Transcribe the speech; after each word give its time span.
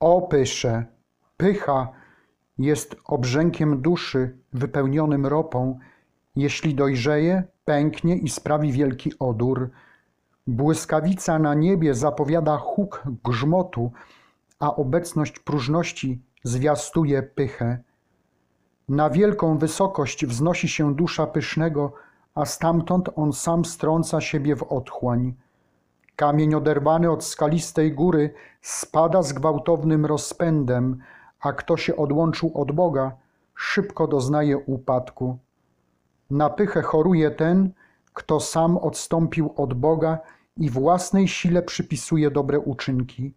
O 0.00 0.22
pysze, 0.22 0.84
pycha 1.36 1.88
jest 2.58 2.96
obrzękiem 3.04 3.82
duszy 3.82 4.38
wypełnionym 4.52 5.26
ropą. 5.26 5.78
Jeśli 6.36 6.74
dojrzeje, 6.74 7.42
pęknie 7.64 8.16
i 8.16 8.28
sprawi 8.28 8.72
wielki 8.72 9.12
odór. 9.18 9.70
Błyskawica 10.46 11.38
na 11.38 11.54
niebie 11.54 11.94
zapowiada 11.94 12.56
huk 12.56 13.02
grzmotu, 13.24 13.92
a 14.58 14.76
obecność 14.76 15.38
próżności 15.38 16.22
zwiastuje 16.42 17.22
pychę. 17.22 17.78
Na 18.88 19.10
wielką 19.10 19.58
wysokość 19.58 20.26
wznosi 20.26 20.68
się 20.68 20.94
dusza 20.94 21.26
pysznego, 21.26 21.92
a 22.34 22.44
stamtąd 22.44 23.08
on 23.16 23.32
sam 23.32 23.64
strąca 23.64 24.20
siebie 24.20 24.56
w 24.56 24.62
otchłań. 24.62 25.34
Kamień 26.18 26.54
oderwany 26.54 27.10
od 27.10 27.24
skalistej 27.24 27.92
góry 27.92 28.34
spada 28.62 29.22
z 29.22 29.32
gwałtownym 29.32 30.06
rozpędem, 30.06 30.98
a 31.40 31.52
kto 31.52 31.76
się 31.76 31.96
odłączył 31.96 32.50
od 32.54 32.72
Boga, 32.72 33.12
szybko 33.54 34.06
doznaje 34.06 34.58
upadku. 34.58 35.38
Na 36.30 36.50
pychę 36.50 36.82
choruje 36.82 37.30
ten, 37.30 37.70
kto 38.14 38.40
sam 38.40 38.76
odstąpił 38.76 39.54
od 39.56 39.74
Boga 39.74 40.18
i 40.56 40.70
własnej 40.70 41.28
sile 41.28 41.62
przypisuje 41.62 42.30
dobre 42.30 42.60
uczynki. 42.60 43.34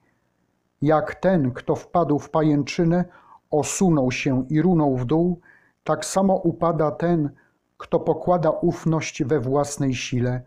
Jak 0.81 1.15
ten, 1.15 1.51
kto 1.51 1.75
wpadł 1.75 2.19
w 2.19 2.29
pajęczynę, 2.29 3.05
osunął 3.51 4.11
się 4.11 4.45
i 4.49 4.61
runął 4.61 4.97
w 4.97 5.05
dół, 5.05 5.39
tak 5.83 6.05
samo 6.05 6.35
upada 6.35 6.91
ten, 6.91 7.29
kto 7.77 7.99
pokłada 7.99 8.49
ufność 8.49 9.23
we 9.23 9.39
własnej 9.39 9.95
sile. 9.95 10.41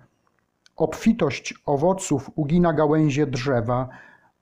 Obfitość 0.76 1.54
owoców 1.66 2.30
ugina 2.34 2.72
gałęzie 2.72 3.26
drzewa, 3.26 3.88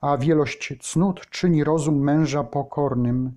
a 0.00 0.16
wielość 0.16 0.74
cnót 0.80 1.20
czyni 1.30 1.64
rozum 1.64 1.98
męża 1.98 2.44
pokornym. 2.44 3.36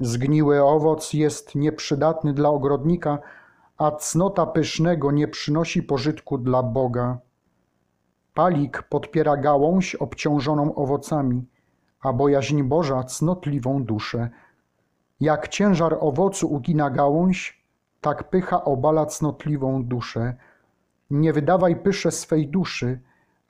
Zgniły 0.00 0.62
owoc 0.62 1.12
jest 1.12 1.54
nieprzydatny 1.54 2.32
dla 2.32 2.48
ogrodnika, 2.48 3.18
a 3.78 3.90
cnota 3.90 4.46
pysznego 4.46 5.12
nie 5.12 5.28
przynosi 5.28 5.82
pożytku 5.82 6.38
dla 6.38 6.62
Boga. 6.62 7.18
Palik 8.34 8.82
podpiera 8.82 9.36
gałąź 9.36 9.94
obciążoną 9.94 10.74
owocami, 10.74 11.46
a 12.02 12.12
bojaźń 12.12 12.62
Boża 12.62 13.04
cnotliwą 13.04 13.84
duszę. 13.84 14.30
Jak 15.20 15.48
ciężar 15.48 15.96
owocu 16.00 16.52
ugina 16.52 16.90
gałąź, 16.90 17.64
tak 18.00 18.30
pycha 18.30 18.64
obala 18.64 19.06
cnotliwą 19.06 19.84
duszę. 19.84 20.34
Nie 21.12 21.32
wydawaj 21.32 21.76
pysze 21.76 22.10
swej 22.10 22.48
duszy, 22.48 23.00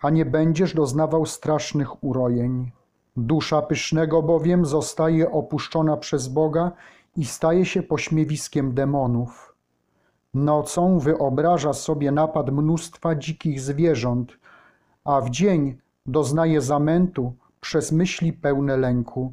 a 0.00 0.10
nie 0.10 0.24
będziesz 0.24 0.74
doznawał 0.74 1.26
strasznych 1.26 2.04
urojeń. 2.04 2.70
Dusza 3.16 3.62
pysznego 3.62 4.22
bowiem 4.22 4.66
zostaje 4.66 5.30
opuszczona 5.30 5.96
przez 5.96 6.28
Boga 6.28 6.72
i 7.16 7.24
staje 7.24 7.64
się 7.64 7.82
pośmiewiskiem 7.82 8.74
demonów. 8.74 9.54
Nocą 10.34 10.98
wyobraża 10.98 11.72
sobie 11.72 12.12
napad 12.12 12.50
mnóstwa 12.50 13.14
dzikich 13.14 13.60
zwierząt, 13.60 14.32
a 15.04 15.20
w 15.20 15.30
dzień 15.30 15.78
doznaje 16.06 16.60
zamętu 16.60 17.34
przez 17.60 17.92
myśli 17.92 18.32
pełne 18.32 18.76
lęku. 18.76 19.32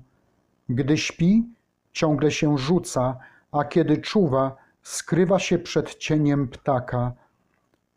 Gdy 0.70 0.98
śpi, 0.98 1.50
ciągle 1.92 2.32
się 2.32 2.58
rzuca, 2.58 3.18
a 3.52 3.64
kiedy 3.64 3.98
czuwa, 3.98 4.56
skrywa 4.84 5.40
się 5.40 5.60
przed 5.60 5.96
cieniem 5.96 6.48
ptaka. 6.48 7.14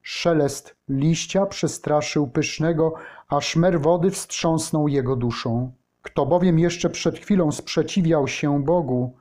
Szelest 0.03 0.77
liścia 0.89 1.47
przestraszył 1.47 2.27
pysznego, 2.27 2.95
a 3.29 3.41
szmer 3.41 3.81
wody 3.81 4.11
wstrząsnął 4.11 4.89
jego 4.89 5.17
duszą. 5.17 5.73
Kto 6.03 6.27
bowiem 6.27 6.59
jeszcze 6.59 6.91
przed 6.91 7.19
chwilą 7.19 7.53
sprzeciwiał 7.53 8.29
się 8.29 8.65
Bogu 8.65 9.17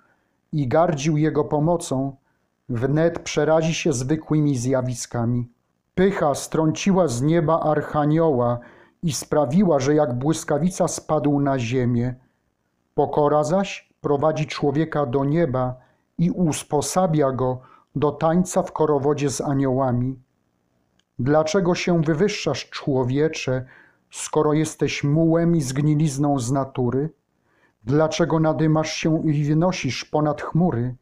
i 0.52 0.67
gardził 0.67 1.17
Jego 1.17 1.43
pomocą, 1.43 2.15
wnet 2.69 3.19
przerazi 3.19 3.73
się 3.73 3.93
zwykłymi 3.93 4.57
zjawiskami. 4.57 5.49
Pycha 5.95 6.36
strąciła 6.36 7.08
z 7.08 7.21
nieba 7.21 7.59
archanioła 7.59 8.59
i 9.03 9.14
sprawiła, 9.14 9.80
że 9.80 9.95
jak 9.95 10.14
błyskawica 10.14 10.87
spadł 10.87 11.39
na 11.39 11.59
ziemię. 11.59 12.15
Pokora 12.95 13.43
zaś 13.43 13.93
prowadzi 14.02 14.47
człowieka 14.47 15.05
do 15.05 15.25
nieba 15.25 15.75
i 16.17 16.31
usposabia 16.31 17.31
go 17.31 17.59
do 17.95 18.11
tańca 18.11 18.64
w 18.64 18.71
korowodzie 18.71 19.30
z 19.30 19.41
aniołami. 19.41 20.20
Dlaczego 21.21 21.76
się 21.76 22.02
wywyższasz, 22.02 22.70
człowiecze, 22.70 23.65
skoro 24.11 24.54
jesteś 24.54 25.04
mułem 25.04 25.55
i 25.55 25.61
zgnilizną 25.61 26.39
z 26.39 26.52
natury? 26.52 27.09
Dlaczego 27.83 28.39
nadymasz 28.39 28.93
się 28.93 29.23
i 29.30 29.43
wynosisz 29.43 30.05
ponad 30.05 30.42
chmury? 30.42 30.95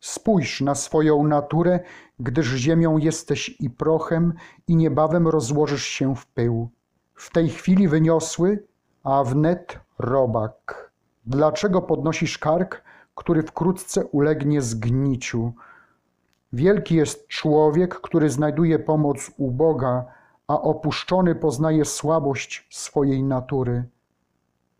Spójrz 0.00 0.60
na 0.60 0.74
swoją 0.74 1.26
naturę, 1.26 1.80
gdyż 2.20 2.46
ziemią 2.46 2.98
jesteś 2.98 3.56
i 3.60 3.70
prochem, 3.70 4.34
i 4.68 4.76
niebawem 4.76 5.28
rozłożysz 5.28 5.84
się 5.84 6.16
w 6.16 6.26
pył. 6.26 6.68
W 7.14 7.30
tej 7.32 7.48
chwili 7.48 7.88
wyniosły, 7.88 8.64
a 9.04 9.24
wnet 9.24 9.80
robak. 9.98 10.90
Dlaczego 11.26 11.82
podnosisz 11.82 12.38
kark, 12.38 12.82
który 13.14 13.42
wkrótce 13.42 14.04
ulegnie 14.04 14.62
zgniciu? 14.62 15.52
Wielki 16.54 16.94
jest 16.94 17.28
człowiek, 17.28 18.00
który 18.00 18.30
znajduje 18.30 18.78
pomoc 18.78 19.30
u 19.36 19.50
Boga, 19.50 20.04
a 20.48 20.60
opuszczony 20.60 21.34
poznaje 21.34 21.84
słabość 21.84 22.66
swojej 22.70 23.22
natury. 23.22 23.84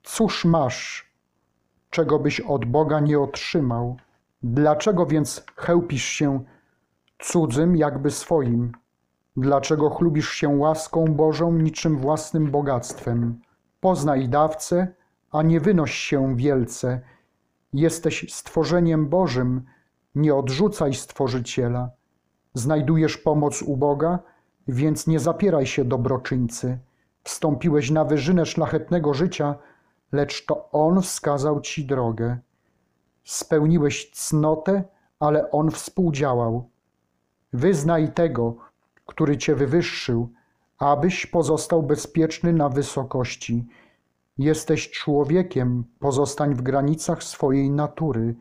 Cóż 0.03 0.45
masz, 0.45 1.12
czego 1.91 2.19
byś 2.19 2.41
od 2.41 2.65
Boga 2.65 3.01
nie 3.01 3.21
otrzymał? 3.21 3.97
Dlaczego 4.43 5.07
więc 5.07 5.47
chełpisz 5.57 6.05
się 6.05 6.45
cudzym, 7.19 7.77
jakby 7.77 8.11
swoim? 8.11 8.73
Dlaczego 9.37 9.91
chlubisz 9.91 10.31
się 10.31 10.49
łaską 10.49 11.05
Bożą 11.05 11.53
niczym 11.53 11.99
własnym 11.99 12.51
bogactwem? 12.51 13.41
Poznaj 13.81 14.29
dawcę, 14.29 14.89
a 15.31 15.43
nie 15.43 15.61
wynoś 15.61 15.95
się 15.95 16.37
wielce. 16.37 17.01
Jesteś 17.73 18.33
stworzeniem 18.33 19.09
Bożym, 19.09 19.65
nie 20.14 20.34
odrzucaj 20.34 20.94
Stworzyciela. 20.94 21.91
Znajdujesz 22.54 23.19
pomoc 23.19 23.62
u 23.62 23.76
Boga, 23.76 24.19
więc 24.69 25.06
nie 25.06 25.20
zapieraj 25.20 25.66
się 25.66 25.84
dobroczyńcy. 25.84 26.78
Wstąpiłeś 27.22 27.91
na 27.91 28.04
wyżynę 28.04 28.47
szlachetnego 28.47 29.14
życia, 29.14 29.54
lecz 30.12 30.47
to 30.47 30.70
On 30.72 31.02
wskazał 31.02 31.60
ci 31.60 31.86
drogę. 31.86 32.38
Spełniłeś 33.25 34.10
cnotę, 34.10 34.84
ale 35.20 35.50
On 35.50 35.70
współdziałał. 35.70 36.69
Wyznaj 37.52 38.12
tego, 38.12 38.56
który 39.06 39.38
cię 39.38 39.54
wywyższył, 39.54 40.28
abyś 40.78 41.26
pozostał 41.26 41.82
bezpieczny 41.82 42.52
na 42.52 42.69
wysokości. 42.69 43.66
Jesteś 44.38 44.91
człowiekiem, 44.91 45.84
pozostań 45.98 46.54
w 46.54 46.62
granicach 46.62 47.22
swojej 47.22 47.70
natury. 47.70 48.34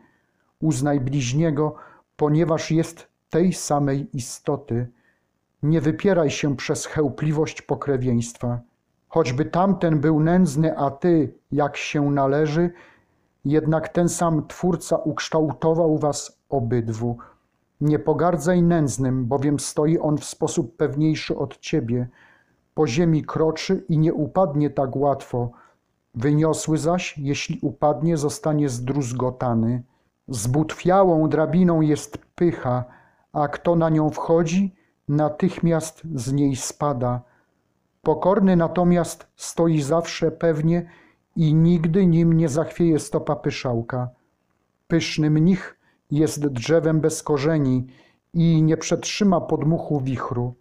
Uznaj 0.60 1.00
bliźniego, 1.00 1.74
ponieważ 2.16 2.70
jest 2.70 3.08
tej 3.30 3.52
samej 3.52 4.16
istoty. 4.16 4.88
Nie 5.62 5.80
wypieraj 5.80 6.30
się 6.30 6.56
przez 6.56 6.86
chełpliwość 6.86 7.62
pokrewieństwa. 7.62 8.60
Choćby 9.08 9.44
tamten 9.44 10.00
był 10.00 10.20
nędzny, 10.20 10.78
a 10.78 10.90
ty, 10.90 11.34
jak 11.52 11.76
się 11.76 12.10
należy, 12.10 12.70
jednak 13.44 13.88
ten 13.88 14.08
sam 14.08 14.46
Twórca 14.46 14.96
ukształtował 14.96 15.98
was 15.98 16.38
obydwu. 16.48 17.18
Nie 17.80 17.98
pogardzaj 17.98 18.62
nędznym, 18.62 19.26
bowiem 19.26 19.60
stoi 19.60 19.98
on 19.98 20.18
w 20.18 20.24
sposób 20.24 20.76
pewniejszy 20.76 21.38
od 21.38 21.58
ciebie. 21.58 22.08
Po 22.74 22.86
ziemi 22.86 23.24
kroczy 23.24 23.84
i 23.88 23.98
nie 23.98 24.14
upadnie 24.14 24.70
tak 24.70 24.96
łatwo. 24.96 25.50
Wyniosły 26.14 26.78
zaś, 26.78 27.18
jeśli 27.18 27.58
upadnie, 27.62 28.16
zostanie 28.16 28.68
zdruzgotany. 28.68 29.82
Zbutwiałą 30.28 31.28
drabiną 31.28 31.80
jest 31.80 32.18
pycha, 32.34 32.84
a 33.32 33.48
kto 33.48 33.76
na 33.76 33.88
nią 33.88 34.10
wchodzi, 34.10 34.74
natychmiast 35.08 36.02
z 36.14 36.32
niej 36.32 36.56
spada. 36.56 37.22
Pokorny 38.02 38.56
natomiast 38.56 39.26
stoi 39.36 39.82
zawsze 39.82 40.30
pewnie 40.30 40.90
i 41.36 41.54
nigdy 41.54 42.06
nim 42.06 42.32
nie 42.32 42.48
zachwieje 42.48 42.98
stopa 42.98 43.36
pyszałka. 43.36 44.08
Pyszny 44.88 45.30
mnich 45.30 45.78
jest 46.10 46.46
drzewem 46.46 47.00
bez 47.00 47.22
korzeni 47.22 47.86
i 48.34 48.62
nie 48.62 48.76
przetrzyma 48.76 49.40
podmuchu 49.40 50.00
wichru. 50.00 50.54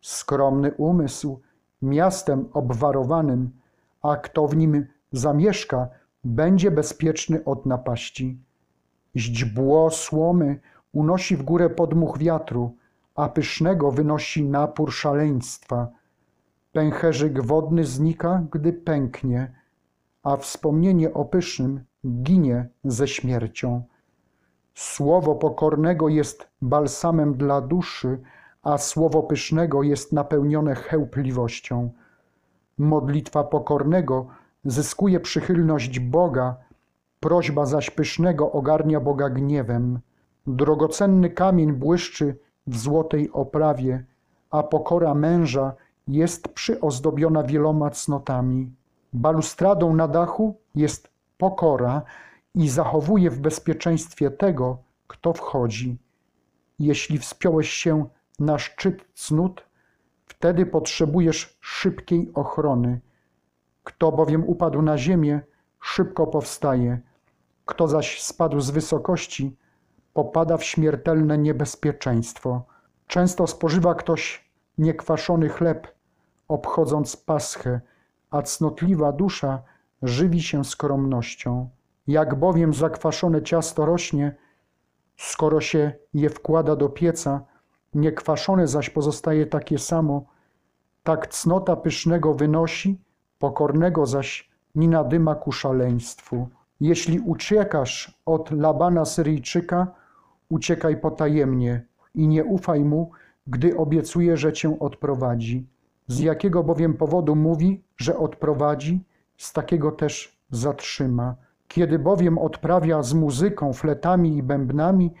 Skromny 0.00 0.72
umysł 0.72 1.40
miastem 1.82 2.48
obwarowanym, 2.52 3.50
a 4.02 4.16
kto 4.16 4.48
w 4.48 4.56
nim 4.56 4.86
zamieszka, 5.12 5.88
będzie 6.24 6.70
bezpieczny 6.70 7.44
od 7.44 7.66
napaści. 7.66 8.38
Źdźbło 9.16 9.90
słomy 9.90 10.60
unosi 10.92 11.36
w 11.36 11.42
górę 11.42 11.70
podmuch 11.70 12.18
wiatru, 12.18 12.76
a 13.14 13.28
pysznego 13.28 13.90
wynosi 13.90 14.44
napór 14.44 14.92
szaleństwa. 14.92 15.88
Pęcherzyk 16.72 17.42
wodny 17.42 17.84
znika, 17.84 18.42
gdy 18.52 18.72
pęknie, 18.72 19.52
a 20.22 20.36
wspomnienie 20.36 21.14
o 21.14 21.24
pysznym 21.24 21.84
ginie 22.06 22.68
ze 22.84 23.08
śmiercią. 23.08 23.82
Słowo 24.74 25.34
pokornego 25.34 26.08
jest 26.08 26.48
balsamem 26.62 27.34
dla 27.34 27.60
duszy, 27.60 28.18
a 28.62 28.78
słowo 28.78 29.22
pysznego 29.22 29.82
jest 29.82 30.12
napełnione 30.12 30.74
chełpliwością. 30.74 31.90
Modlitwa 32.78 33.44
pokornego 33.44 34.26
zyskuje 34.64 35.20
przychylność 35.20 36.00
Boga, 36.00 36.56
prośba 37.22 37.66
zaś 37.66 37.90
pysznego 37.90 38.52
ogarnia 38.52 39.00
Boga 39.00 39.30
gniewem. 39.30 40.00
Drogocenny 40.46 41.30
kamień 41.30 41.72
błyszczy 41.72 42.38
w 42.66 42.76
złotej 42.76 43.30
oprawie, 43.32 44.04
a 44.50 44.62
pokora 44.62 45.14
męża 45.14 45.72
jest 46.08 46.48
przyozdobiona 46.48 47.42
wieloma 47.42 47.90
cnotami. 47.90 48.72
Balustradą 49.12 49.94
na 49.94 50.08
dachu 50.08 50.56
jest 50.74 51.10
pokora 51.38 52.02
i 52.54 52.68
zachowuje 52.68 53.30
w 53.30 53.40
bezpieczeństwie 53.40 54.30
tego, 54.30 54.78
kto 55.06 55.32
wchodzi. 55.32 55.98
Jeśli 56.78 57.18
wspiąłeś 57.18 57.70
się 57.70 58.06
na 58.38 58.58
szczyt 58.58 59.04
cnót, 59.14 59.66
wtedy 60.26 60.66
potrzebujesz 60.66 61.58
szybkiej 61.60 62.30
ochrony. 62.34 63.00
Kto 63.84 64.12
bowiem 64.12 64.44
upadł 64.48 64.82
na 64.82 64.98
ziemię, 64.98 65.40
szybko 65.80 66.26
powstaje. 66.26 67.00
Kto 67.72 67.88
zaś 67.88 68.22
spadł 68.22 68.60
z 68.60 68.70
wysokości, 68.70 69.56
popada 70.12 70.56
w 70.56 70.64
śmiertelne 70.64 71.38
niebezpieczeństwo. 71.38 72.64
Często 73.06 73.46
spożywa 73.46 73.94
ktoś 73.94 74.50
niekwaszony 74.78 75.48
chleb, 75.48 75.94
obchodząc 76.48 77.16
paschę, 77.16 77.80
a 78.30 78.42
cnotliwa 78.42 79.12
dusza 79.12 79.62
żywi 80.02 80.42
się 80.42 80.64
skromnością. 80.64 81.68
Jak 82.06 82.34
bowiem 82.34 82.74
zakwaszone 82.74 83.42
ciasto 83.42 83.86
rośnie, 83.86 84.36
skoro 85.16 85.60
się 85.60 85.92
je 86.14 86.30
wkłada 86.30 86.76
do 86.76 86.88
pieca, 86.88 87.44
niekwaszone 87.94 88.66
zaś 88.66 88.90
pozostaje 88.90 89.46
takie 89.46 89.78
samo, 89.78 90.24
tak 91.02 91.26
cnota 91.26 91.76
pysznego 91.76 92.34
wynosi, 92.34 93.00
pokornego 93.38 94.06
zaś 94.06 94.50
nie 94.74 94.88
nadyma 94.88 95.34
ku 95.34 95.52
szaleństwu. 95.52 96.48
Jeśli 96.82 97.20
uciekasz 97.20 98.22
od 98.26 98.50
Labana 98.50 99.04
Syryjczyka, 99.04 99.86
uciekaj 100.48 100.96
potajemnie 100.96 101.86
i 102.14 102.28
nie 102.28 102.44
ufaj 102.44 102.84
mu, 102.84 103.10
gdy 103.46 103.76
obiecuje, 103.76 104.36
że 104.36 104.52
cię 104.52 104.78
odprowadzi. 104.80 105.66
Z 106.06 106.18
jakiego 106.20 106.62
bowiem 106.62 106.94
powodu 106.94 107.36
mówi, 107.36 107.82
że 107.96 108.16
odprowadzi, 108.16 109.04
z 109.36 109.52
takiego 109.52 109.92
też 109.92 110.38
zatrzyma. 110.50 111.36
Kiedy 111.68 111.98
bowiem 111.98 112.38
odprawia 112.38 113.02
z 113.02 113.14
muzyką, 113.14 113.72
fletami 113.72 114.36
i 114.36 114.42
bębnami, 114.42 115.14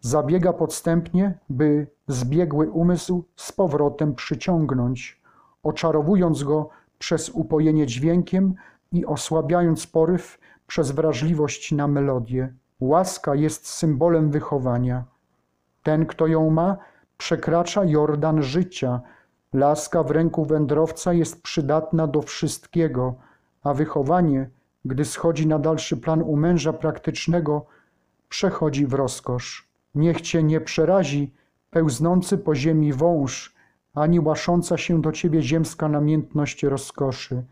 zabiega 0.00 0.52
podstępnie, 0.52 1.38
by 1.48 1.86
zbiegły 2.08 2.70
umysł 2.70 3.24
z 3.36 3.52
powrotem 3.52 4.14
przyciągnąć, 4.14 5.22
oczarowując 5.62 6.42
go 6.42 6.68
przez 6.98 7.28
upojenie 7.28 7.86
dźwiękiem 7.86 8.54
i 8.92 9.06
osłabiając 9.06 9.86
poryw 9.86 10.38
przez 10.66 10.90
wrażliwość 10.90 11.72
na 11.72 11.88
melodię. 11.88 12.54
Łaska 12.80 13.34
jest 13.34 13.66
symbolem 13.66 14.30
wychowania. 14.30 15.04
Ten, 15.82 16.06
kto 16.06 16.26
ją 16.26 16.50
ma, 16.50 16.76
przekracza 17.16 17.84
Jordan 17.84 18.42
życia. 18.42 19.00
Laska 19.52 20.02
w 20.02 20.10
ręku 20.10 20.44
wędrowca 20.44 21.12
jest 21.12 21.42
przydatna 21.42 22.06
do 22.06 22.22
wszystkiego, 22.22 23.14
a 23.62 23.74
wychowanie, 23.74 24.50
gdy 24.84 25.04
schodzi 25.04 25.46
na 25.46 25.58
dalszy 25.58 25.96
plan 25.96 26.22
u 26.22 26.36
męża 26.36 26.72
praktycznego, 26.72 27.66
przechodzi 28.28 28.86
w 28.86 28.94
rozkosz. 28.94 29.68
Niech 29.94 30.20
cię 30.20 30.42
nie 30.42 30.60
przerazi 30.60 31.34
pełznący 31.70 32.38
po 32.38 32.54
ziemi 32.54 32.92
wąż, 32.92 33.54
ani 33.94 34.20
łasząca 34.20 34.76
się 34.76 35.02
do 35.02 35.12
ciebie 35.12 35.42
ziemska 35.42 35.88
namiętność 35.88 36.62
rozkoszy. 36.62 37.42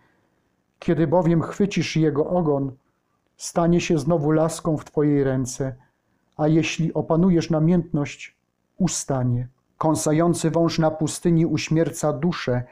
Kiedy 0.79 1.07
bowiem 1.07 1.43
chwycisz 1.43 1.97
jego 1.97 2.27
ogon, 2.27 2.73
stanie 3.37 3.81
się 3.81 3.99
znowu 3.99 4.31
laską 4.31 4.77
w 4.77 4.85
twojej 4.85 5.25
ręce, 5.25 5.75
a 6.37 6.49
jeśli 6.49 6.95
opanujesz 6.95 7.51
namiętność, 7.51 8.37
ustanie. 8.79 9.49
Kąsający 9.79 10.51
wąż 10.51 10.79
na 10.79 10.91
pustyni 10.91 11.47
uśmierca 11.47 12.13
duszę, 12.13 12.63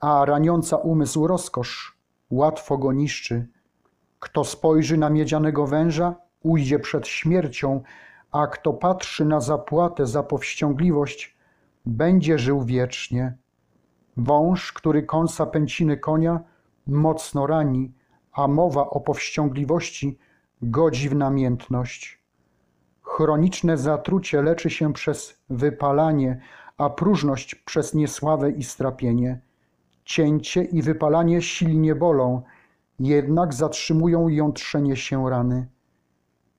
a 0.00 0.24
raniąca 0.24 0.76
umysł 0.76 1.26
rozkosz 1.26 1.98
łatwo 2.30 2.78
go 2.78 2.92
niszczy. 2.92 3.46
Kto 4.18 4.44
spojrzy 4.44 4.96
na 4.96 5.10
miedzianego 5.10 5.66
węża, 5.66 6.14
ujdzie 6.42 6.78
przed 6.78 7.06
śmiercią, 7.06 7.82
a 8.32 8.46
kto 8.46 8.72
patrzy 8.72 9.24
na 9.24 9.40
zapłatę 9.40 10.06
za 10.06 10.22
powściągliwość, 10.22 11.36
będzie 11.86 12.38
żył 12.38 12.64
wiecznie. 12.64 13.36
Wąż, 14.16 14.72
który 14.72 15.02
kąsa 15.02 15.46
pęciny 15.46 15.96
konia, 15.96 16.40
mocno 16.86 17.46
rani, 17.46 17.92
a 18.34 18.48
mowa 18.48 18.90
o 18.90 19.00
powściągliwości 19.00 20.18
godzi 20.62 21.08
w 21.08 21.14
namiętność. 21.14 22.18
Chroniczne 23.02 23.76
zatrucie 23.76 24.42
leczy 24.42 24.70
się 24.70 24.92
przez 24.92 25.42
wypalanie, 25.50 26.40
a 26.78 26.90
próżność 26.90 27.54
przez 27.54 27.94
niesławę 27.94 28.50
i 28.50 28.62
strapienie. 28.62 29.40
Cięcie 30.04 30.62
i 30.64 30.82
wypalanie 30.82 31.42
silnie 31.42 31.94
bolą, 31.94 32.42
jednak 33.00 33.54
zatrzymują 33.54 34.28
jątrzenie 34.28 34.96
się 34.96 35.30
rany. 35.30 35.66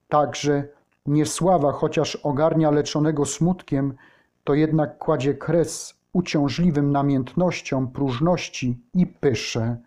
Także 0.09 0.67
niesława, 1.05 1.71
chociaż 1.71 2.15
ogarnia 2.15 2.71
leczonego 2.71 3.25
smutkiem, 3.25 3.95
to 4.43 4.53
jednak 4.53 4.97
kładzie 4.97 5.33
kres 5.33 5.93
uciążliwym 6.13 6.91
namiętnościom, 6.91 7.91
próżności 7.91 8.79
i 8.93 9.07
pysze. 9.07 9.77